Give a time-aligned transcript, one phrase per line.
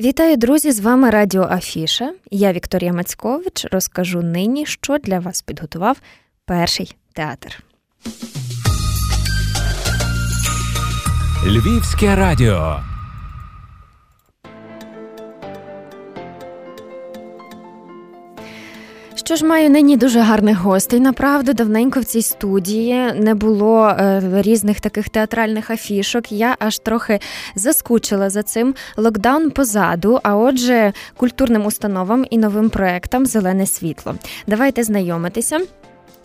[0.00, 0.72] Вітаю, друзі!
[0.72, 2.12] З вами Радіо Афіша.
[2.30, 3.66] Я Вікторія Мацькович.
[3.72, 5.96] Розкажу нині, що для вас підготував
[6.44, 7.64] перший театр.
[11.46, 12.80] Львівське радіо.
[19.28, 21.00] Що ж маю нині дуже гарних гостей.
[21.00, 26.32] Направду давненько в цій студії не було е, різних таких театральних афішок.
[26.32, 27.20] Я аж трохи
[27.54, 28.74] заскучила за цим.
[28.96, 30.20] Локдаун позаду.
[30.22, 34.14] А отже, культурним установам і новим проектам Зелене світло.
[34.46, 35.60] Давайте знайомитися.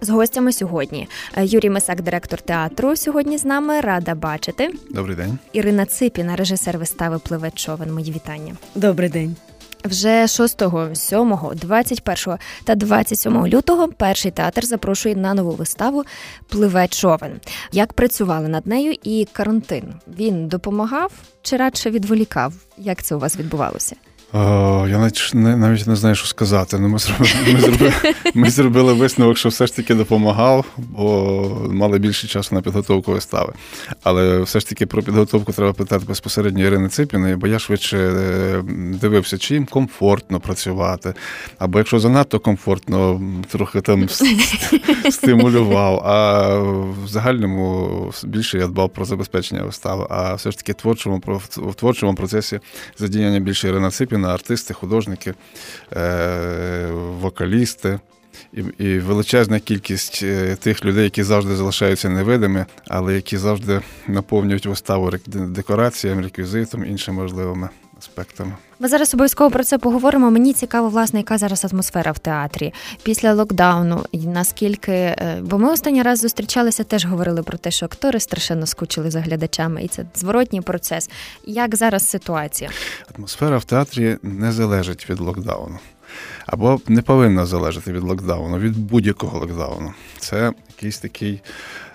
[0.02, 4.70] З гостями сьогодні е, Юрій Месак, директор театру, сьогодні з нами рада бачити.
[4.89, 7.94] Добрий день, Ірина Ципіна, режисер вистави Пливе човен.
[7.94, 8.55] Мої вітання.
[8.75, 9.35] Добрий день.
[9.83, 16.03] Вже 6, 7, 21 та 27 лютого перший театр запрошує на нову виставу
[16.49, 17.39] Пливе човен.
[17.71, 19.93] Як працювали над нею і карантин?
[20.07, 22.53] Він допомагав чи радше відволікав?
[22.77, 23.95] Як це у вас відбувалося?
[24.35, 26.79] О, Я навіть не, навіть не знаю, що сказати.
[26.79, 27.94] Ну, Ми зробили, ми, зробили,
[28.33, 33.53] ми зробили висновок, що все ж таки допомагав, бо мали більше часу на підготовку вистави.
[34.03, 38.61] Але все ж таки про підготовку треба питати безпосередньо Ірини Ципіної, бо я швидше е,
[39.02, 41.13] дивився, чи їм комфортно працювати.
[41.59, 43.21] Або якщо занадто комфортно,
[43.52, 44.09] трохи там
[45.11, 46.02] стимулював.
[46.05, 46.47] А
[47.03, 50.08] в загальному більше я дбав про забезпечення вистави.
[50.09, 51.21] А все ж таки творчому,
[51.55, 52.59] в творчому процесі
[52.97, 55.33] задіяння більше Ірина Ципіна на артисти, художники,
[55.95, 56.88] е,
[57.19, 57.99] вокалісти.
[58.53, 64.65] І і величезна кількість е, тих людей, які завжди залишаються невидими, але які завжди наповнюють
[64.65, 67.69] виставу декораціями, реквізитом, іншими можливими
[68.14, 68.53] аспектами.
[68.80, 70.31] Ми зараз обов'язково про це поговоримо.
[70.31, 74.05] Мені цікаво, власне, яка зараз атмосфера в театрі після локдауну.
[74.11, 78.66] І наскільки е, бо ми останній раз зустрічалися, теж говорили про те, що актори страшенно
[78.66, 81.09] скучили за глядачами, і це зворотній процес.
[81.45, 82.70] Як зараз ситуація?
[83.17, 85.80] Атмосфера в театрі не залежить від локдауну.
[86.45, 89.94] Або не повинна залежати від локдауну, від будь-якого локдауну.
[90.17, 91.42] Це якийсь такий,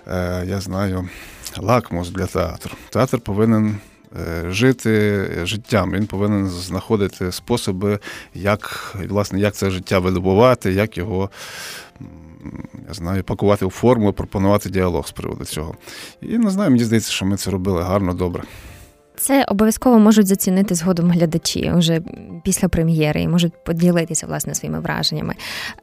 [0.07, 1.09] е, я знаю,
[1.57, 2.71] лакмус для театру.
[2.89, 3.77] Театр повинен
[4.47, 5.91] жити життям.
[5.91, 7.99] Він повинен знаходити способи,
[8.33, 11.29] як власне, як це життя видобувати, як його.
[12.87, 15.75] Я знаю, пакувати у форму, пропонувати діалог з приводу цього.
[16.21, 18.43] І не знаю, мені здається, що ми це робили гарно, добре.
[19.15, 22.01] Це обов'язково можуть зацінити згодом глядачі вже
[22.43, 25.35] після прем'єри і можуть поділитися власне своїми враженнями.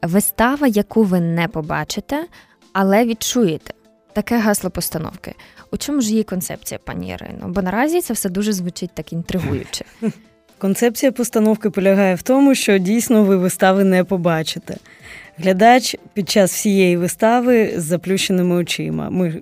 [0.03, 2.25] Вистава, яку ви не побачите,
[2.73, 3.73] але відчуєте
[4.17, 5.33] таке гасло постановки.
[5.71, 7.47] У чому ж її концепція, пані Ірино?
[7.47, 9.85] Бо наразі це все дуже звучить так інтригуюче.
[10.57, 14.75] Концепція постановки полягає в тому, що дійсно ви вистави не побачите.
[15.37, 19.09] Глядач під час всієї вистави з заплющеними очима.
[19.09, 19.41] Ми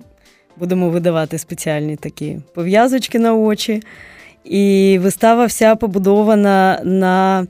[0.56, 3.82] будемо видавати спеціальні такі пов'язочки на очі.
[4.44, 7.46] І вистава вся побудована на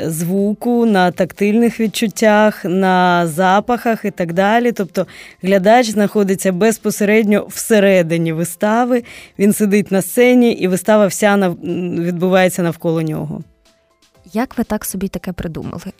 [0.00, 4.72] звуку, на тактильних відчуттях, на запахах і так далі.
[4.72, 5.06] Тобто
[5.42, 9.04] глядач знаходиться безпосередньо всередині вистави,
[9.38, 11.56] він сидить на сцені, і вистава вся
[11.98, 13.42] відбувається навколо нього.
[14.32, 15.92] Як ви так собі таке придумали?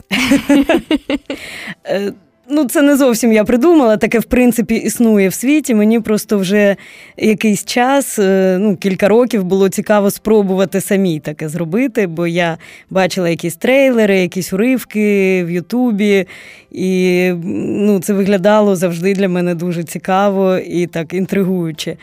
[2.62, 5.74] Ну, це не зовсім я придумала, таке в принципі існує в світі.
[5.74, 6.76] Мені просто вже
[7.16, 12.58] якийсь час, е, ну кілька років було цікаво спробувати самі таке зробити, бо я
[12.90, 16.26] бачила якісь трейлери, якісь уривки в Ютубі,
[16.70, 21.96] і ну, це виглядало завжди для мене дуже цікаво і так інтригуюче.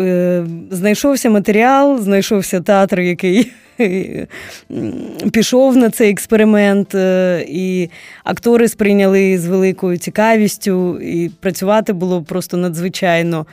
[0.00, 3.52] Е, знайшовся матеріал, знайшовся театр, який
[5.32, 7.90] пішов на цей експеримент, е, і
[8.24, 13.46] актори сприйняли з великою цікавістю, і працювати було просто надзвичайно,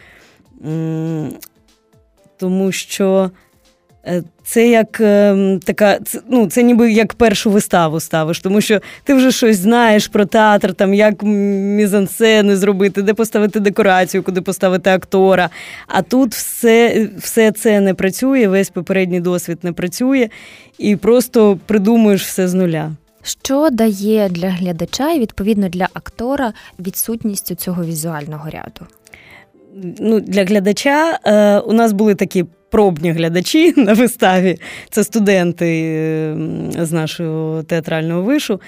[2.38, 3.31] тому що
[4.44, 6.00] це як е, така,
[6.30, 10.74] ну це ніби як першу виставу ставиш, тому що ти вже щось знаєш про театр,
[10.74, 15.50] там як мізансцени зробити, де поставити декорацію, куди поставити актора.
[15.88, 20.30] А тут все, все це не працює, весь попередній досвід не працює,
[20.78, 22.91] і просто придумуєш все з нуля.
[23.23, 28.88] Що дає для глядача і відповідно для актора відсутністю цього візуального ряду?
[29.99, 34.58] Ну, Для глядача е, у нас були такі пробні глядачі на виставі.
[34.90, 35.66] Це студенти
[36.79, 38.61] з нашого театрального вишу.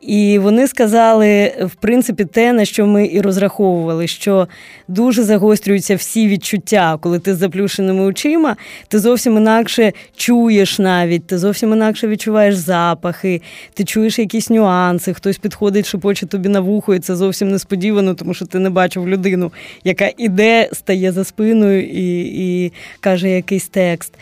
[0.00, 4.48] І вони сказали, в принципі, те, на що ми і розраховували, що
[4.88, 8.56] дуже загострюються всі відчуття, коли ти з заплющеними очима,
[8.88, 13.42] ти зовсім інакше чуєш навіть, ти зовсім інакше відчуваєш запахи,
[13.74, 18.34] ти чуєш якісь нюанси, хтось підходить, шепоче тобі на вухо, і це зовсім несподівано, тому
[18.34, 19.52] що ти не бачив людину,
[19.84, 22.20] яка іде, стає за спиною і,
[22.64, 24.14] і каже, який якийсь текст.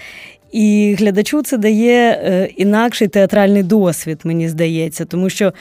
[0.52, 5.52] І глядачу це дає е, інакший театральний досвід, мені здається, тому що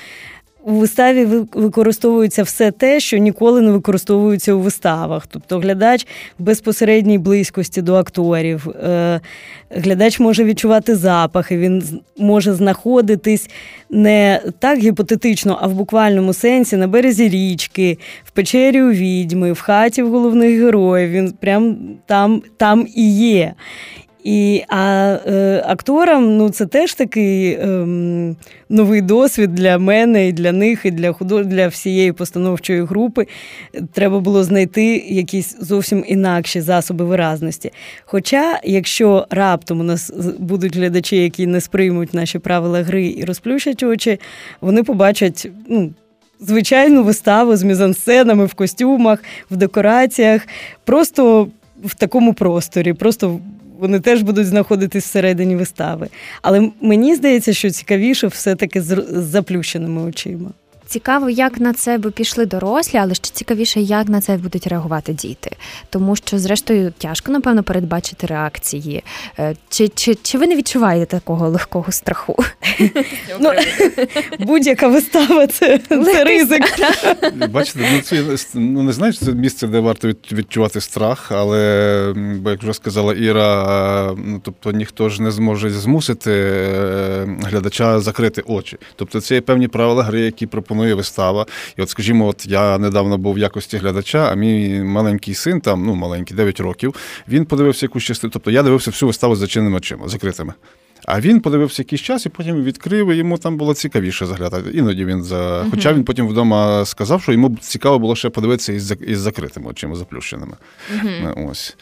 [0.64, 5.28] у виставі використовується все те, що ніколи не використовується у виставах.
[5.28, 6.08] Тобто глядач
[6.40, 9.20] в безпосередній близькості до акторів, е,
[9.70, 13.50] глядач може відчувати запахи, він може знаходитись
[13.90, 19.62] не так гіпотетично, а в буквальному сенсі на березі річки, в печері у відьми, в
[19.62, 21.10] хаті в головних героїв.
[21.10, 23.54] Він прям там, там і є.
[24.24, 27.68] І, А е, акторам ну, це теж такий е,
[28.70, 31.46] новий досвід для мене, і для них, і для худож...
[31.46, 33.28] для всієї постановчої групи.
[33.94, 37.72] Треба було знайти якісь зовсім інакші засоби виразності.
[38.06, 43.84] Хоча, якщо раптом у нас будуть глядачі, які не сприймуть наші правила гри і розплющать
[43.84, 44.20] очі,
[44.62, 45.48] вони побачать.
[45.68, 45.92] ну,
[46.42, 50.48] Звичайну виставу з мізансценами в костюмах, в декораціях,
[50.86, 51.48] просто
[51.84, 53.40] в такому просторі, просто
[53.80, 56.08] вони теж будуть знаходитись всередині вистави.
[56.42, 60.52] Але мені здається, що цікавіше все-таки з заплющеними очима.
[60.90, 65.14] Цікаво, як на це би пішли дорослі, але ще цікавіше, як на це будуть реагувати
[65.14, 65.52] діти.
[65.90, 69.04] Тому що, зрештою, тяжко, напевно, передбачити реакції.
[69.40, 72.36] Е, чи чи, чи ви не відчуваєте такого легкого страху?
[73.40, 73.52] Ну,
[74.40, 76.62] Будь-яка вистава це це ризик.
[77.50, 82.50] Бачите, ну це ну не знаю, що це місце, де варто відчувати страх, але бо
[82.50, 88.78] як вже сказала Іра, ну тобто ніхто ж не зможе змусити е, глядача закрити очі.
[88.96, 91.46] Тобто це є певні правила гри, які пропонують пропонує вистава.
[91.78, 95.86] І от, скажімо, от я недавно був в якості глядача, а мій маленький син, там,
[95.86, 96.96] ну маленький, 9 років,
[97.28, 98.32] він подивився якусь частину.
[98.32, 100.54] Тобто я дивився всю виставу з зачиненими очима, закритими.
[101.06, 104.70] А він подивився якийсь час і потім відкрив, і йому там було цікавіше заглядати.
[104.74, 105.66] Іноді він за.
[105.72, 109.96] Хоча він потім вдома сказав, що йому цікаво було ще подивитися із із закритими очима,
[109.96, 110.58] заплющеними.
[111.36, 111.78] Ось.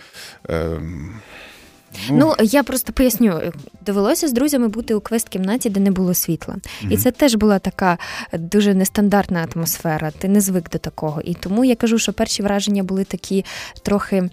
[0.49, 1.11] Ем...
[2.09, 3.41] Ну, я просто поясню,
[3.85, 6.55] довелося з друзями бути у квест-кімнаті, де не було світла.
[6.55, 7.97] mm І це теж була така
[8.33, 10.11] дуже нестандартна атмосфера.
[10.11, 11.21] Ти не звик до такого.
[11.21, 13.45] І тому я кажу, що перші враження були такі
[13.83, 14.29] трохи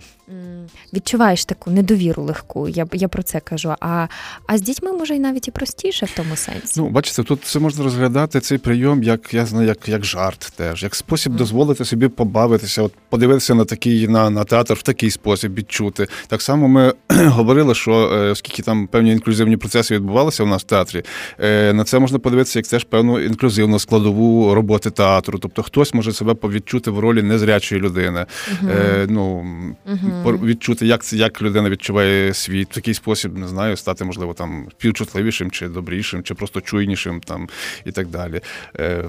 [0.95, 2.69] відчуваєш таку недовіру легку.
[2.69, 3.75] Я я про це кажу.
[3.81, 4.07] А
[4.47, 6.81] а з дітьми може й навіть і простіше в тому сенсі.
[6.81, 10.83] Ну, бачите, тут це можна розглядати цей прийом, як я знаю, як як жарт, теж
[10.83, 11.37] як спосіб mm.
[11.37, 16.09] дозволити собі побавитися, от подивитися на такий на на театр в такий спосіб відчути.
[16.27, 20.65] Так само ми говорили, що е, оскільки там певні інклюзивні процеси відбувалися у нас в
[20.65, 21.03] театрі,
[21.39, 25.39] е, на це можна подивитися як теж певну інклюзивну складову роботи театру.
[25.39, 28.27] Тобто хтось може себе відчути в ролі незрячої людини.
[28.49, 28.71] Mm-hmm.
[28.71, 29.45] Е, ну,
[30.23, 34.35] mm-hmm відчути, як це як людина відчуває світ в такий спосіб, не знаю, стати, можливо,
[34.35, 37.49] там співчутливішим чи добрішим, чи просто чуйнішим там
[37.85, 38.41] і так далі.
[38.79, 39.05] Е,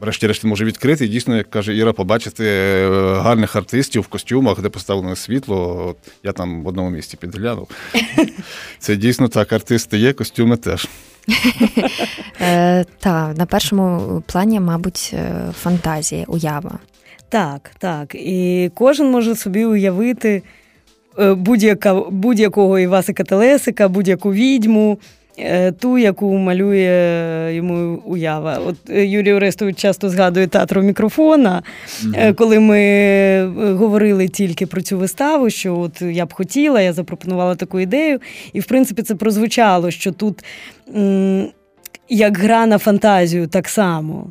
[0.00, 2.88] Врешті-решт може відкрити і дійсно, як каже Іра, побачити е,
[3.20, 5.86] гарних артистів в костюмах, де поставлено світло.
[5.88, 7.68] От Я там в одному місці підглянув.
[8.78, 10.88] Це дійсно так, артисти є, костюми теж.
[12.40, 16.78] Е, Так, на першому плані, мабуть, е, фантазія, уява.
[17.34, 18.14] Так, так.
[18.14, 20.42] І кожен може собі уявити
[21.18, 24.98] е, будь-яка, будь-якого Івасика Телесика, будь-яку відьму,
[25.38, 28.58] е, ту, яку малює йому уява.
[28.66, 31.62] От е, Юрій Орестович часто згадує театру мікрофона,
[32.02, 32.34] mm-hmm.
[32.34, 37.80] коли ми говорили тільки про цю виставу, що от я б хотіла, я запропонувала таку
[37.80, 38.20] ідею.
[38.52, 40.44] І, в принципі, це прозвучало, що тут
[40.96, 41.48] м-
[42.08, 44.26] як гра на фантазію так само.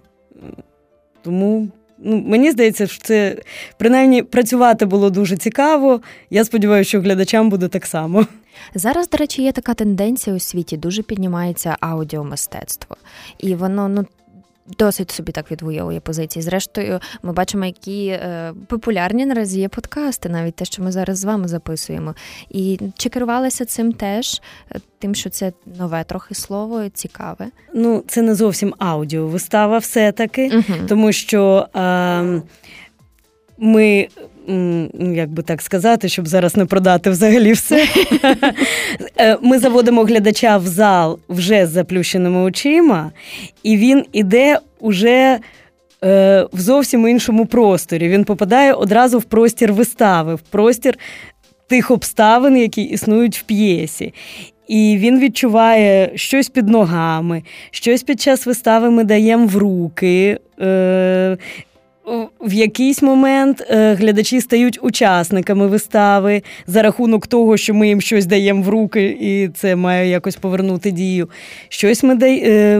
[1.23, 1.67] Тому
[2.03, 3.37] ну, мені здається, що це
[3.77, 6.01] принаймні працювати було дуже цікаво.
[6.29, 8.25] Я сподіваюся, що глядачам буде так само.
[8.75, 12.97] Зараз, до речі, є така тенденція у світі, дуже піднімається аудіомистецтво.
[13.37, 14.05] І воно ну
[14.77, 16.43] досить собі так відвоює позиції.
[16.43, 21.23] Зрештою, ми бачимо, які е, популярні наразі є подкасти, навіть те, що ми зараз з
[21.23, 22.15] вами записуємо.
[22.49, 24.41] І чи керувалася цим теж,
[24.71, 27.51] е, тим, що це нове трохи слово, цікаве?
[27.73, 30.79] Ну, це не зовсім аудіовистава, все-таки, угу.
[30.87, 31.67] тому що.
[31.75, 32.41] Е,
[33.57, 34.07] ми,
[34.47, 37.87] ну, як би так сказати, щоб зараз не продати взагалі все.
[39.17, 43.11] Е, ми заводимо глядача в зал вже з заплющеними очима,
[43.63, 45.39] і він іде уже
[46.03, 48.09] е, в зовсім іншому просторі.
[48.09, 50.97] Він попадає одразу в простір вистави, в простір
[51.67, 54.13] тих обставин, які існують в п'єсі.
[54.67, 60.39] І він відчуває щось під ногами, щось під час вистави ми даємо в руки.
[60.61, 61.37] Е,
[62.41, 68.25] в якийсь момент е, глядачі стають учасниками вистави за рахунок того, що ми їм щось
[68.25, 71.29] даємо в руки, і це має якось повернути дію.
[71.69, 72.79] Щось ми дай, е,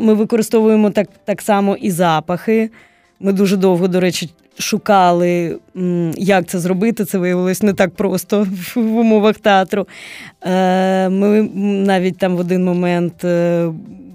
[0.00, 2.70] ми використовуємо так так само і запахи.
[3.20, 5.58] Ми дуже довго, до речі, шукали,
[6.16, 7.04] як це зробити.
[7.04, 9.86] Це виявилось не так просто в умовах театру.
[10.42, 11.42] Е, ми
[11.86, 13.24] навіть там в один момент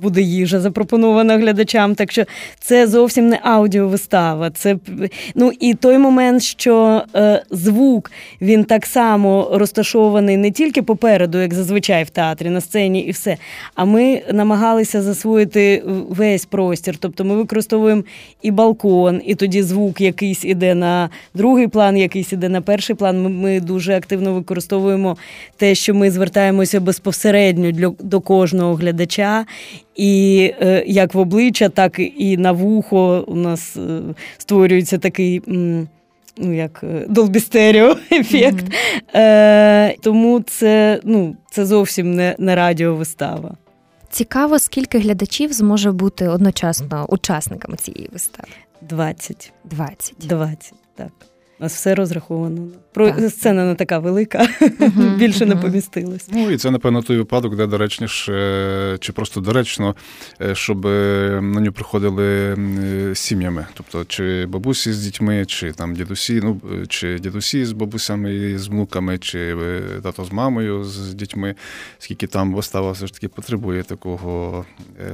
[0.01, 1.95] буде їжа запропонована глядачам.
[1.95, 2.25] Так що
[2.59, 4.49] це зовсім не аудіовистава.
[4.49, 4.77] Це
[5.35, 11.53] ну і той момент, що е, звук він так само розташований не тільки попереду, як
[11.53, 13.37] зазвичай в театрі, на сцені, і все.
[13.75, 16.97] А ми намагалися засвоїти весь простір.
[16.99, 18.03] Тобто ми використовуємо
[18.41, 23.23] і балкон, і тоді звук якийсь іде на другий план, якийсь іде на перший план.
[23.23, 25.17] Ми, ми дуже активно використовуємо
[25.57, 29.45] те, що ми звертаємося безпосередньо для, до кожного глядача.
[29.95, 34.01] І е, як в обличчя, так і на вухо у нас е,
[34.37, 35.41] створюється такий.
[36.37, 38.65] Ну, як долбістеріо ефект.
[38.65, 39.19] Mm-hmm.
[39.19, 43.55] Е, Тому це ну, це зовсім не, не радіовистава.
[44.09, 48.49] Цікаво, скільки глядачів зможе бути одночасно учасниками цієї вистави?
[48.81, 49.53] 20.
[49.63, 50.15] 20.
[50.19, 51.11] 20, так.
[51.61, 52.67] У нас все розраховано.
[52.93, 53.29] Про так.
[53.29, 55.47] сцена не така велика, uh-huh, більше uh-huh.
[55.47, 56.27] не помістилось.
[56.31, 59.95] Ну і це, напевно, той випадок, де доречніше, чи просто доречно,
[60.41, 63.65] е, щоб е, на нього приходили е, сім'ями.
[63.73, 68.67] Тобто, чи бабусі з дітьми, чи там дідусі, ну чи дідусі з бабусями і з
[68.67, 69.55] внуками, чи
[70.03, 71.55] тато з мамою, з дітьми,
[71.99, 74.65] скільки там вистава все ж таки потребує такого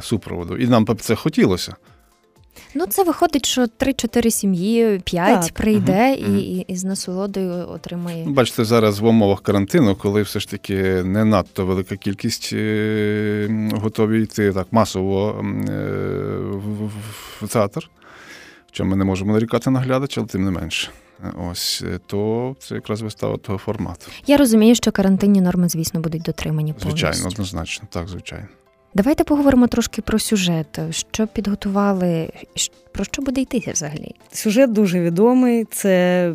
[0.01, 0.58] супроводу.
[0.58, 1.75] І нам б це хотілося.
[2.75, 5.53] Ну, це виходить, що 3-4 сім'ї, 5 так.
[5.53, 6.36] прийде угу.
[6.36, 8.25] і, і, і з насолодою отримає.
[8.27, 14.24] Бачите, зараз в умовах карантину, коли все ж таки не надто велика кількість е, готові
[14.24, 15.81] йти так масово е,
[17.41, 17.89] в театр,
[18.71, 20.89] чому ми не можемо нарікати на глядача, але тим не менше.
[21.51, 24.05] Ось то це якраз вистава того формату.
[24.27, 26.74] Я розумію, що карантинні норми, звісно, будуть дотримані.
[26.74, 26.89] повністю.
[26.89, 28.47] Звичайно, однозначно, так, звичайно.
[28.98, 30.80] Давайте поговоримо трошки про сюжет.
[30.92, 32.30] Що підготували,
[32.92, 34.16] про що буде йтися взагалі?
[34.32, 35.66] Сюжет дуже відомий.
[35.72, 36.34] Це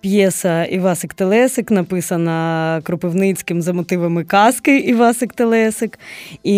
[0.00, 5.98] п'єса Івасик Телесик, написана Кропивницьким за мотивами казки Івасик Телесик.
[6.42, 6.56] І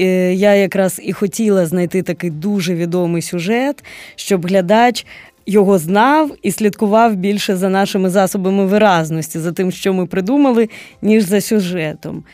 [0.00, 3.84] е, я якраз і хотіла знайти такий дуже відомий сюжет,
[4.16, 5.06] щоб глядач.
[5.48, 10.68] Його знав і слідкував більше за нашими засобами виразності, за тим, що ми придумали,
[11.02, 12.24] ніж за сюжетом.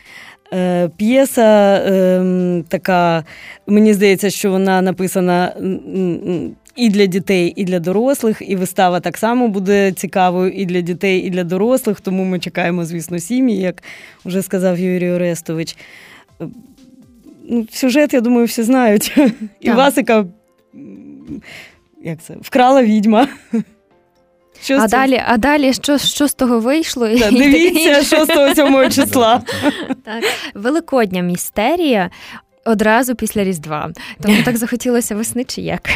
[0.53, 3.23] Е, п'єса ем, така,
[3.67, 5.55] мені здається, що вона написана
[6.75, 11.19] і для дітей, і для дорослих, і вистава так само буде цікавою і для дітей,
[11.19, 12.01] і для дорослих.
[12.01, 13.83] Тому ми чекаємо, звісно, сім'ї, як
[14.25, 15.75] вже сказав Юрій Орестович.
[16.41, 16.47] Е,
[17.49, 19.17] ну, Сюжет, я думаю, всі знають.
[19.59, 20.25] І Васика
[22.03, 23.27] як це, вкрала відьма.
[24.63, 27.07] Що а далі, а далі що що з того вийшло?
[27.07, 29.41] Да, дивіться, 6-7 числа.
[30.05, 32.09] Так, Великодня містерія.
[32.65, 33.91] Одразу після Різдва.
[34.21, 35.89] Тому так захотілося весни чи як?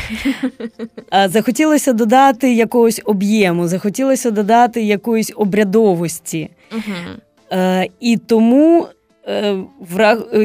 [1.26, 6.50] Захотілося додати якогось об'єму, захотілося додати якоїсь обрядовості.
[6.72, 7.62] Угу.
[8.00, 8.88] І тому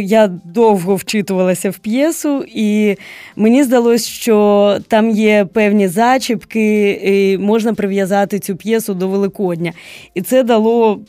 [0.02, 2.96] я довго вчитувалася в п'єсу, і
[3.36, 9.72] мені здалося, що там є певні зачіпки, і можна прив'язати цю п'єсу до Великодня.
[10.14, 11.00] І це дало.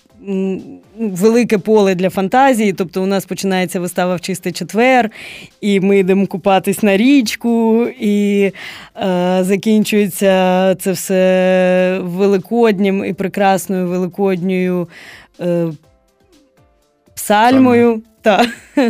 [1.00, 5.12] Велике поле для фантазії, тобто у нас починається вистава в чистий четвер,
[5.62, 14.88] і ми йдемо купатись на річку, і е, закінчується це все великоднім і прекрасною великодньою
[15.40, 15.68] е,
[17.16, 18.02] псальмою.
[18.22, 18.46] Та,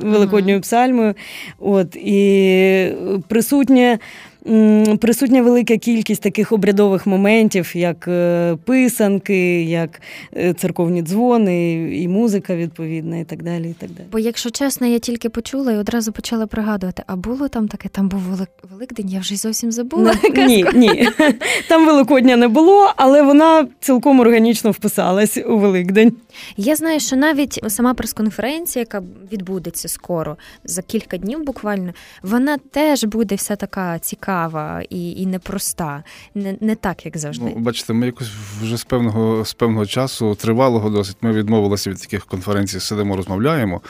[0.00, 1.14] великодньою псальмою.
[1.58, 2.92] От, І
[3.28, 3.98] присутнє
[5.00, 10.00] присутня велика кількість таких обрядових моментів, як е, писанки, як
[10.36, 11.72] е, церковні дзвони,
[12.02, 13.70] і музика відповідна, і так далі.
[13.70, 14.06] і так далі.
[14.12, 18.08] Бо, якщо чесно, я тільки почула і одразу почала пригадувати, а було там таке, там
[18.08, 18.48] був Велик...
[18.70, 20.14] Великдень, я вже зовсім забула.
[20.24, 21.08] Ну, ні, ні.
[21.68, 26.12] Там Великодня не було, але вона цілком органічно вписалась у Великдень.
[26.56, 33.04] Я знаю, що навіть сама прес-конференція, яка відбудеться скоро, за кілька днів буквально, вона теж
[33.04, 36.02] буде вся така цікава цікава і і непроста,
[36.34, 37.44] не не так, як завжди.
[37.44, 38.28] Ну, Бачите, ми якось
[38.62, 43.80] вже з певного з певного часу, тривалого досить, ми відмовилися від таких конференцій, сидимо, розмовляємо.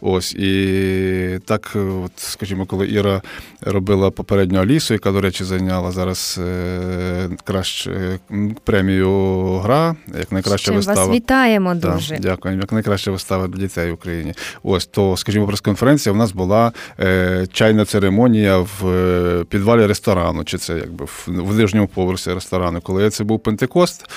[0.00, 3.22] Ось і так, от, скажімо, коли Іра
[3.60, 8.18] робила попередню Алісу, яка, до речі, зайняла зараз е, краще
[8.64, 11.04] премію гра, як найкраща вистава.
[11.04, 12.14] Вас вітаємо дуже.
[12.14, 14.34] Так, Дякую, як найкраща вистава для дітей в Україні.
[14.62, 20.58] Ось то, скажімо, прес-конференція у нас була е, чайна церемонія в е, підвалі ресторану, чи
[20.58, 22.80] це якби в нижньому поверсі ресторану.
[22.80, 24.10] Коли це був Пентекост,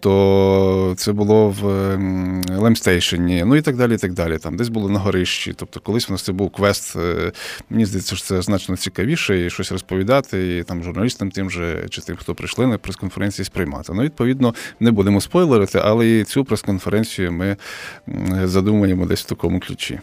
[0.00, 1.64] то це було в
[2.58, 3.94] Лемстейшені, ну і так далі.
[3.94, 4.38] і так далі.
[4.38, 5.52] Там Десь було на горищі.
[5.56, 6.96] Тобто, колись у нас це був квест.
[7.70, 12.00] Мені здається, що це значно цікавіше і щось розповідати, і там журналістам тим же, чи
[12.00, 13.92] тим, хто прийшли на прес-конференції, сприймати.
[13.94, 17.56] Ну, відповідно, не будемо спойлерити, але і цю прес-конференцію ми
[18.44, 20.00] задумаємо десь в такому ключі.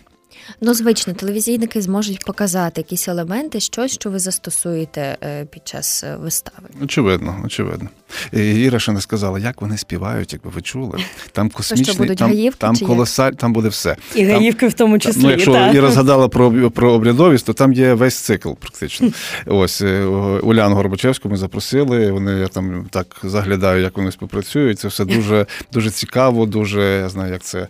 [0.61, 6.15] Ну, звично, телевізійники зможуть показати якісь елементи, щось, що ви застосуєте е, під час е,
[6.15, 6.67] вистави.
[6.83, 7.89] Очевидно, очевидно.
[8.33, 10.99] Іра ще не сказала, як вони співають, якби ви чули.
[11.31, 13.95] Там космічний, будуть там, гаївки, там колосаль, там буде все.
[14.15, 15.21] І там, гаївки в тому числі.
[15.23, 15.75] Ну, Якщо так.
[15.75, 19.11] Іра згадала про про обрядовість, то там є весь цикл, практично.
[19.45, 20.05] Ось е,
[20.43, 22.11] Уляну Горбачевську ми запросили.
[22.11, 24.79] Вони я там так заглядаю, як вони співпрацюють.
[24.79, 27.67] Це все дуже дуже цікаво, дуже я знаю, як це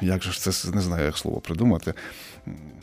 [0.00, 1.94] як же ж це не знаю, як слово придумати.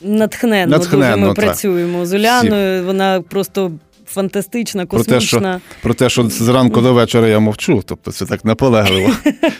[0.02, 1.42] Натхненно, Натхненно дуже ми та.
[1.42, 2.78] працюємо з Уляною.
[2.78, 2.86] Всі.
[2.86, 3.72] Вона просто
[4.06, 5.14] фантастична, космічна.
[5.14, 9.10] Про те, що про те, що зранку до вечора я мовчу, тобто це так наполегливо.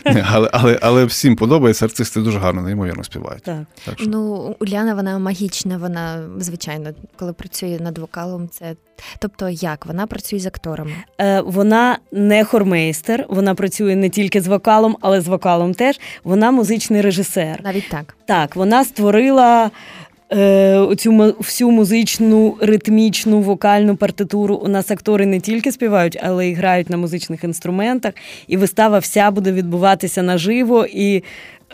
[0.31, 3.43] Але але, але всім подобається, артисти дуже гарно, неймовірно співають.
[3.43, 3.63] Так.
[3.85, 4.09] так що.
[4.09, 8.75] Ну, Уляна, вона магічна, вона, звичайно, коли працює над вокалом, це.
[9.19, 10.93] Тобто, як вона працює з акторами?
[11.21, 15.99] Е, Вона не хормейстер, вона працює не тільки з вокалом, але з вокалом теж.
[16.23, 17.59] Вона музичний режисер.
[17.63, 18.15] Навіть так.
[18.25, 19.71] Так, вона створила
[20.31, 24.55] Е, оцю всю музичну, ритмічну, вокальну партитуру.
[24.55, 28.13] У нас актори не тільки співають, але й грають на музичних інструментах.
[28.47, 31.23] І вистава вся буде відбуватися наживо і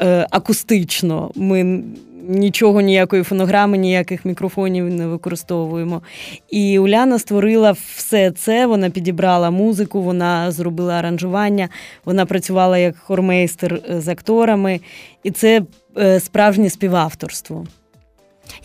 [0.01, 1.31] е, акустично.
[1.35, 1.83] Ми
[2.27, 6.01] нічого, ніякої фонограми, ніяких мікрофонів не використовуємо.
[6.49, 8.65] І Уляна створила все це.
[8.65, 11.69] Вона підібрала музику, вона зробила аранжування,
[12.05, 14.79] вона працювала як хормейстер з акторами,
[15.23, 15.61] і це
[15.97, 17.65] е, справжнє співавторство.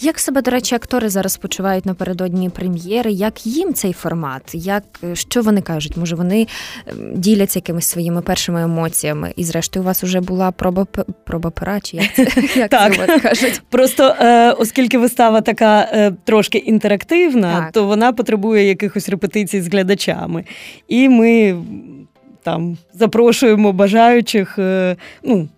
[0.01, 3.13] Як себе, до речі, актори зараз почувають напередодні прем'єри?
[3.13, 4.43] Як їм цей формат?
[4.53, 5.97] Як що вони кажуть?
[5.97, 6.47] Може, вони
[6.87, 9.33] ем, діляться якимись своїми першими емоціями?
[9.37, 10.87] І, зрештою, у вас вже була проба
[11.25, 12.27] проба пера, чи як це
[12.57, 13.23] як так.
[13.23, 13.63] кажуть?
[13.71, 17.73] Просто е, оскільки вистава така е, трошки інтерактивна, так.
[17.73, 20.45] то вона потребує якихось репетицій з глядачами.
[20.89, 21.57] І ми
[22.43, 24.59] там запрошуємо бажаючих.
[24.59, 25.49] Е, ну,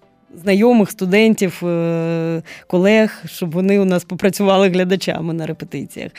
[0.42, 6.12] знайомих, студентів, е, колег, щоб вони у нас попрацювали глядачами на репетиціях.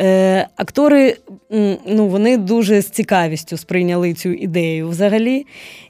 [0.00, 1.16] Е, актори
[1.86, 5.46] ну, вони дуже з цікавістю сприйняли цю ідею взагалі.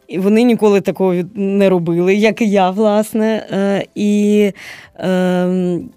[0.09, 3.47] І вони ніколи такого не робили, як і я, власне.
[3.53, 4.51] Е, і
[4.99, 5.91] ем,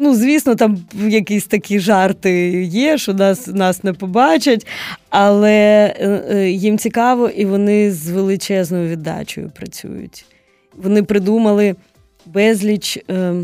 [0.00, 0.78] Ну, звісно, там
[1.08, 4.66] якісь такі жарти є, що нас нас не побачать,
[5.10, 5.94] але
[6.50, 10.24] їм цікаво, і вони з величезною віддачею працюють
[10.82, 11.76] вони придумали
[12.26, 13.34] безліч е,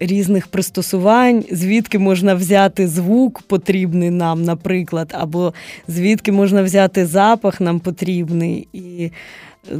[0.00, 5.54] різних пристосувань, звідки можна взяти звук потрібний нам, наприклад, або
[5.88, 8.68] звідки можна взяти запах нам потрібний.
[8.72, 9.10] І
[9.72, 9.78] е,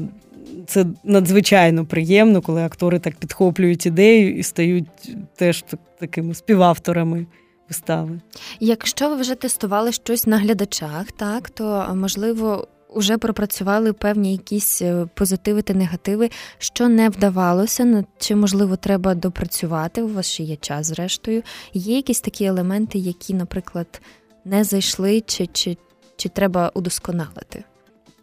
[0.66, 5.64] це надзвичайно приємно, коли актори так підхоплюють ідею і стають теж
[6.00, 7.26] такими співавторами.
[7.68, 8.20] Вистави.
[8.60, 15.06] Якщо ви вже тестували щось на глядачах, так то можливо вже пропрацювали певні якісь е,
[15.14, 20.02] позитиви та негативи, що не вдавалося, чи можливо треба допрацювати.
[20.02, 21.42] У вас ще є час, зрештою.
[21.74, 24.00] Є якісь такі елементи, які, наприклад,
[24.44, 25.76] не зайшли, чи, чи,
[26.16, 27.64] чи треба удосконалити.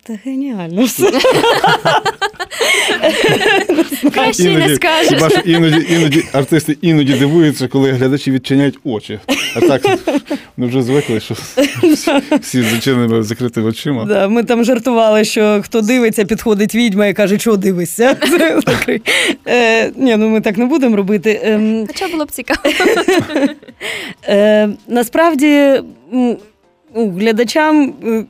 [0.03, 1.11] Та геніально все.
[4.13, 5.09] Краще іноді, не скажеш.
[5.09, 9.19] Хіба що іноді, іноді артисти іноді дивуються, коли глядачі відчиняють очі.
[9.55, 9.99] А так
[10.57, 11.33] ми вже звикли, що
[12.41, 14.05] всі з зачиненими закритими очима.
[14.05, 18.17] Да, Ми там жартували, що хто дивиться, підходить відьма і каже, що дивишся.
[19.47, 21.41] Е, Ні, ну ми так не будемо робити.
[21.43, 22.59] Ем, Хоча було б цікаво.
[24.27, 25.81] Е, Насправді.
[26.11, 26.37] Ну,
[26.95, 28.23] глядачам е,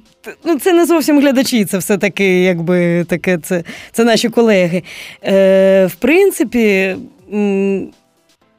[0.45, 4.83] ну, це не зовсім глядачі, це все-таки, якби таке, це це наші колеги.
[5.25, 6.95] Е, В принципі,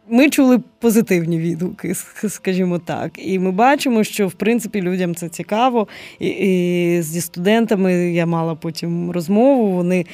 [0.08, 1.94] ми чули позитивні відгуки,
[2.28, 3.12] скажімо так.
[3.16, 5.88] І ми бачимо, що в принципі людям це цікаво.
[6.18, 9.72] І, і зі студентами я мала потім розмову.
[9.72, 10.06] Вони.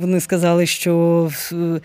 [0.00, 1.80] Вони сказали, що Е,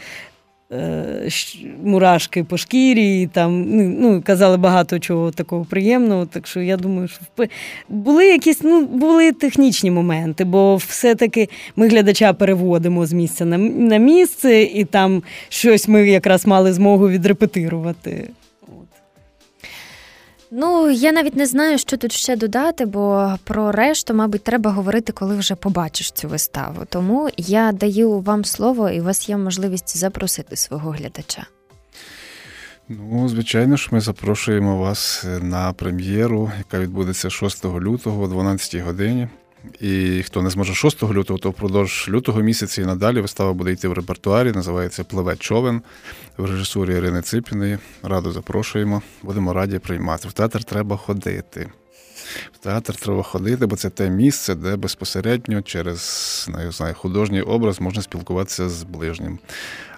[1.84, 6.26] мурашки по шкірі, і там ну, ну, казали багато чого такого приємного.
[6.26, 7.48] Так що я думаю, що
[7.90, 13.98] були якісь ну, були технічні моменти, бо все-таки ми глядача переводимо з місця на, на
[13.98, 18.30] місце, і там щось ми якраз мали змогу відрепетирувати.
[20.52, 25.14] Ну, я навіть не знаю, що тут ще додати, бо про решту, мабуть, треба говорити,
[25.14, 26.86] коли вже побачиш цю виставу.
[26.90, 31.46] Тому я даю вам слово, і у вас є можливість запросити свого глядача.
[32.90, 39.28] Ну, звичайно ж, ми запрошуємо вас на прем'єру, яка відбудеться 6 лютого о 12 годині.
[39.80, 43.88] І хто не зможе 6 лютого, то впродовж лютого місяця і надалі вистава буде йти
[43.88, 44.52] в репертуарі.
[44.52, 45.82] Називається Пливе човен
[46.38, 47.78] в режисурі Ірини Ципіної.
[48.04, 49.02] Радо запрошуємо.
[49.24, 50.28] Будемо раді приймати.
[50.28, 51.70] В театр треба ходити.
[52.54, 57.82] В театр треба ходити, бо це те місце, де безпосередньо через не знаю, художній образ
[57.82, 59.40] можна спілкуватися з ближнім.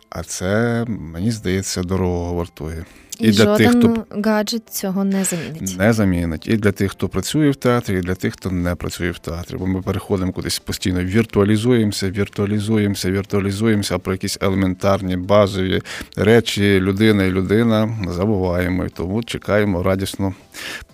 [0.10, 2.86] А це, мені здається, дорого вартує.
[3.20, 5.76] І, і для жоден тих, хто гаджет цього не замінить.
[5.78, 6.48] Не замінить.
[6.48, 9.56] І для тих, хто працює в театрі, і для тих, хто не працює в театрі.
[9.58, 15.82] Бо ми переходимо кудись постійно, віртуалізуємося, віртуалізуємося, віртуалізуємося, а про якісь елементарні базові
[16.16, 18.86] речі, людина і людина забуваємо.
[18.86, 20.34] І тому чекаємо радісно.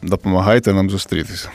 [0.01, 1.49] Допомагайте нам зустрітися.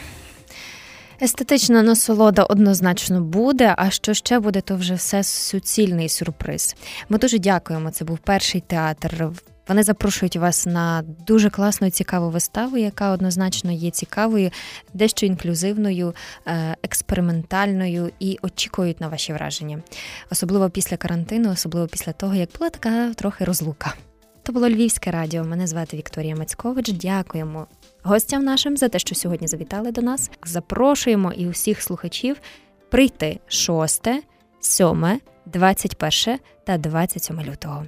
[1.22, 3.74] Естетична насолода однозначно буде.
[3.78, 6.76] А що ще буде, то вже все суцільний сюрприз.
[7.08, 7.90] Ми дуже дякуємо.
[7.90, 9.30] Це був перший театр.
[9.68, 14.50] Вони запрошують вас на дуже класну і цікаву виставу, яка однозначно є цікавою,
[14.94, 16.14] дещо інклюзивною,
[16.46, 19.82] е, експериментальною і очікують на ваші враження,
[20.30, 23.94] особливо після карантину, особливо після того, як була така трохи розлука.
[24.42, 25.44] То було Львівське радіо.
[25.44, 26.92] Мене звати Вікторія Мацькович.
[26.92, 27.66] Дякуємо
[28.02, 30.30] гостям нашим за те, що сьогодні завітали до нас.
[30.44, 32.36] Запрошуємо і усіх слухачів
[32.90, 34.08] прийти 6,
[34.60, 37.84] 7, 21 та 27 лютого.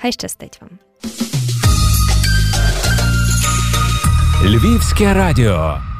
[0.00, 0.70] Хай щастить вам.
[4.44, 5.93] Львівське радіо.